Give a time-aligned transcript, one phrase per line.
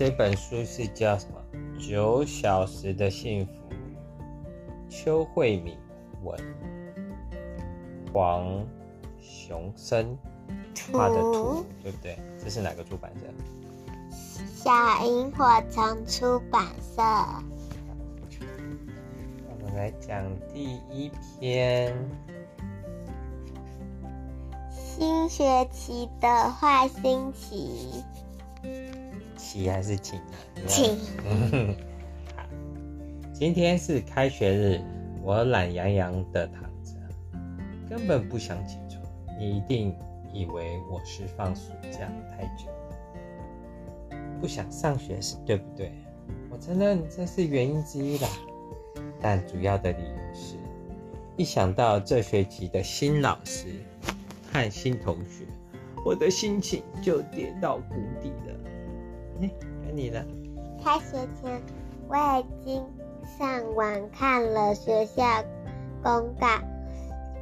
[0.00, 1.38] 这本书是叫什么？
[1.78, 3.52] 九小时的幸福。
[4.88, 5.76] 邱慧敏
[6.24, 6.40] 文，
[8.10, 8.66] 黄
[9.20, 10.16] 雄生
[10.90, 12.18] 画的图，对不对？
[12.42, 13.26] 这是哪个出版社？
[14.56, 16.64] 小萤火虫出版
[16.96, 17.02] 社。
[19.50, 21.94] 我们来讲第一篇。
[24.72, 28.02] 新学期的坏星期。
[29.40, 30.20] 期还是晴？
[30.66, 30.98] 晴。
[32.36, 32.44] 好，
[33.32, 34.80] 今天是开学日，
[35.22, 36.94] 我懒洋洋的躺着，
[37.88, 39.02] 根本不想起床。
[39.38, 39.96] 你一定
[40.32, 42.70] 以为我是放暑假太久，
[44.40, 45.90] 不想上学是对不对？
[46.50, 48.28] 我承认这是原因之一啦，
[49.20, 50.56] 但主要的理由是，
[51.36, 53.74] 一想到这学期的新老师。
[54.52, 55.46] 和新同学，
[56.04, 58.49] 我的心情就跌到谷底了。
[59.40, 59.50] 哎，
[59.84, 60.24] 该你了。
[60.82, 61.62] 开学前，
[62.08, 62.84] 我已经
[63.38, 65.22] 上网看了学校
[66.02, 66.46] 公告，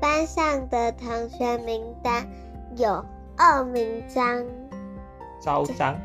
[0.00, 2.28] 班上的同学名单
[2.76, 3.04] 有
[3.36, 4.44] 二名昭
[5.40, 6.00] 昭彰，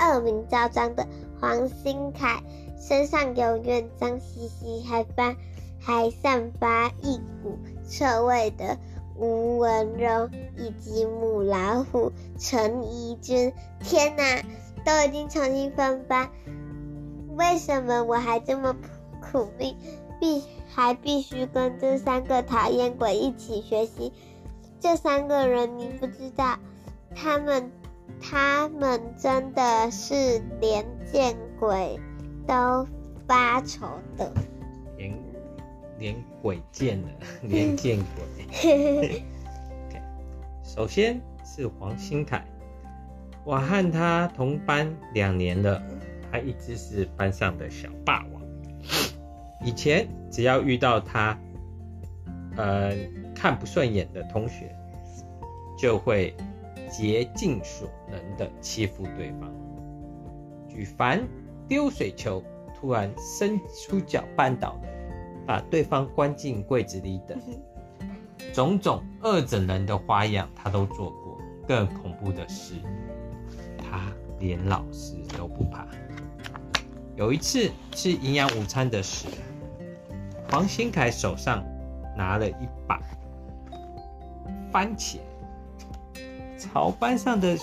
[0.00, 1.06] 恶名昭彰的
[1.40, 2.42] 黄新凯，
[2.78, 5.34] 身上永远脏兮兮，还发
[5.78, 8.76] 还散发一股臭味的。
[9.16, 14.42] 吴文荣以及母老虎陈怡君，天哪，
[14.84, 16.30] 都已经重新分班，
[17.36, 18.74] 为什么我还这么
[19.20, 19.76] 苦命，
[20.20, 24.12] 必还必须跟这三个讨厌鬼一起学习？
[24.80, 26.58] 这三个人你不知道，
[27.14, 27.70] 他们
[28.20, 32.00] 他们真的是连见鬼
[32.46, 32.86] 都
[33.26, 34.32] 发愁的。
[34.96, 35.14] 连
[35.98, 37.08] 连鬼见了，
[37.42, 38.44] 连见鬼。
[39.90, 40.02] okay.
[40.62, 42.42] 首先是黄新凯，
[43.44, 45.82] 我和他同班两年了，
[46.30, 48.42] 他一直是班上的小霸王。
[49.64, 51.38] 以前只要遇到他，
[52.56, 52.92] 呃，
[53.34, 54.74] 看不顺眼的同学，
[55.78, 56.34] 就会
[56.90, 59.52] 竭尽所能的欺负对方。
[60.68, 61.26] 举凡
[61.66, 62.42] 丢水球，
[62.78, 64.80] 突然伸出脚绊倒了。
[65.46, 67.36] 把对方关进柜子里等，
[68.52, 71.40] 种种恶整人的花样他都做过。
[71.66, 72.74] 更恐怖的是，
[73.90, 75.86] 他连老师都不怕。
[77.16, 79.32] 有一次吃营养午餐的时候，
[80.48, 81.64] 黄新凯手上
[82.16, 83.00] 拿了一把
[84.72, 85.18] 番茄，
[86.58, 87.58] 朝班上的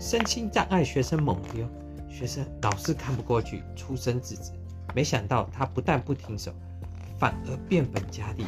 [0.00, 1.66] 身心障碍学生猛丢。
[2.10, 4.52] 学生老师看不过去，出声制止。
[4.94, 6.52] 没想到他不但不停手，
[7.18, 8.44] 反而变本加厉，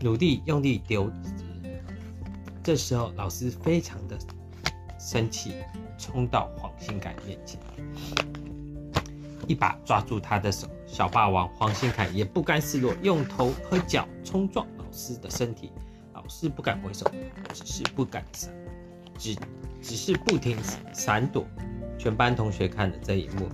[0.00, 1.10] 努力用力丢。
[2.62, 4.16] 这时候老师非常的
[4.98, 5.54] 生气，
[5.96, 7.60] 冲到黄新凯面前，
[9.46, 10.68] 一把抓住他的手。
[10.86, 15.70] 小霸王黄新凯也不甘示弱，用头和脚冲撞老师的身体。
[16.12, 17.10] 老师不敢回手，
[17.54, 18.52] 只是不敢闪，
[19.16, 19.36] 只
[19.80, 20.56] 只是不停
[20.92, 21.46] 闪躲。
[21.96, 23.48] 全班同学看了这一幕。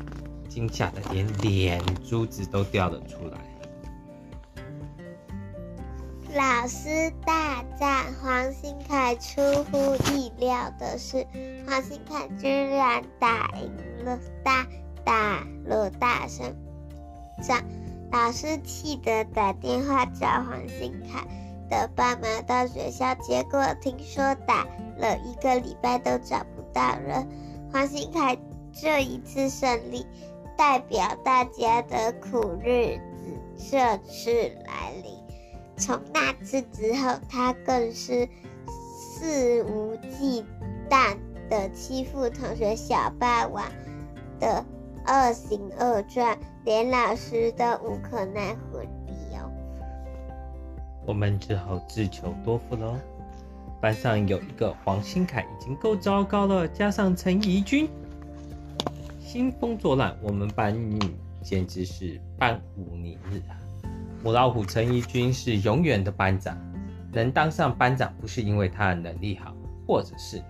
[0.47, 3.54] 惊吓的连脸珠子都掉了出来。
[6.35, 11.25] 老师大战黄新凯，出乎意料的是，
[11.65, 14.67] 黄新凯居然打赢了大
[15.05, 16.57] 打了大胜
[17.47, 17.63] 仗。
[18.11, 21.25] 老师气得打电话找黄新凯
[21.71, 24.65] 的爸妈到学校，结果听说打
[24.99, 27.29] 了一个礼拜都找不到人。
[27.73, 28.37] 黄新凯
[28.73, 30.05] 这一次胜利。
[30.57, 35.24] 代表大家的苦日子正式来临。
[35.77, 38.29] 从那次之后，他更是
[38.77, 40.45] 肆无忌
[40.89, 41.17] 惮
[41.51, 43.65] 的欺负同学，小霸王
[44.39, 44.65] 的
[45.07, 49.51] 恶行恶状，连老师都无可奈何的哟。
[51.07, 52.97] 我们只好自求多福喽。
[53.81, 57.89] 班上有一个黄新凯已经够糟糕了，加上陈怡君。
[59.21, 60.99] 兴风作浪，我们班女
[61.43, 63.59] 简直是班无宁日啊！
[64.25, 66.59] 母老虎陈怡君是永远的班长，
[67.13, 69.55] 能当上班长不是因为他的能力好，
[69.87, 70.43] 或者是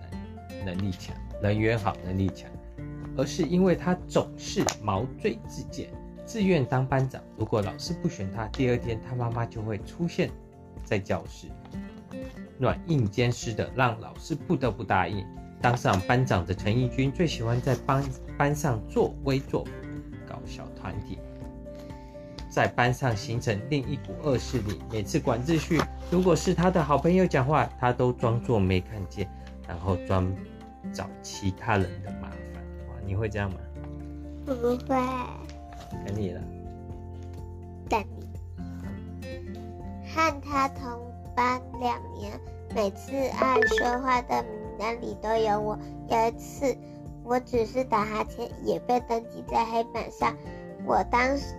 [0.63, 2.49] 能能力强，人缘好，能力强，
[3.17, 5.89] 而是因为他总是毛遂自荐，
[6.25, 7.21] 自愿当班长。
[7.37, 10.31] 如果老师不选他，第二天他妈妈就会出现
[10.85, 11.49] 在教室，
[12.57, 15.25] 软硬兼施的让老师不得不答应。
[15.61, 18.01] 当上班长的陈怡君最喜欢在班
[18.37, 19.71] 班上作威作福，
[20.25, 21.19] 搞小团体，
[22.55, 24.79] 在班上形成另一股恶势力。
[24.89, 29.29] 每次管秩序，如果是他的好朋友讲话，他都装作没看见，
[29.67, 30.25] 然后专
[30.93, 32.63] 找其他人的麻烦。
[32.87, 33.57] 哇，你会这样吗？
[34.45, 34.95] 不会。
[36.05, 36.41] 跟你了。
[37.89, 38.25] 等你。
[40.07, 42.39] 和他同班两年，
[42.73, 45.77] 每次爱说话的名单里都有我。
[46.07, 46.73] 有一次，
[47.25, 50.33] 我只是打哈欠，也被登记在黑板上。
[50.85, 51.53] 我当时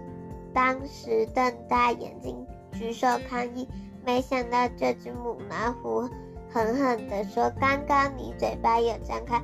[0.57, 2.35] 当时瞪大眼睛，
[2.73, 3.69] 举手抗议。
[4.07, 6.09] 没想到这只母老虎
[6.51, 9.39] 狠狠地说：“刚刚你嘴巴有张开。”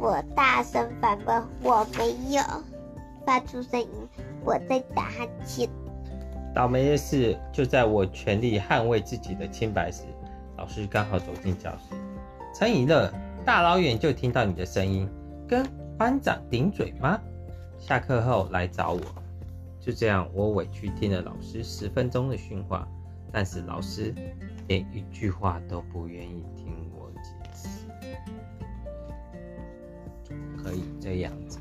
[0.00, 2.42] 我大声反问：“我没有
[3.26, 3.88] 发出声音，
[4.42, 5.68] 我在打哈欠。”
[6.56, 10.04] 倒霉的是，就在我全力捍卫自己的清白时，
[10.56, 11.94] 老师刚好走进教室。
[12.54, 13.12] 陈以乐，
[13.44, 15.06] 大老远就听到你的声音，
[15.46, 15.62] 跟
[15.98, 17.20] 班长顶嘴吗？
[17.78, 19.00] 下课后来找我。
[19.84, 22.88] 就这样，我委屈听了老师十分钟的训话。
[23.30, 24.14] 但是老师
[24.68, 27.86] 连一句话都不愿意听我解释，
[30.56, 31.58] 可以这样子。